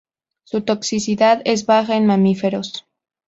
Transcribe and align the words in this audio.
Su 0.45 0.61
toxicidad 0.63 1.43
es 1.45 1.67
baja 1.67 1.95
en 1.95 2.07
mamíferos. 2.07 2.87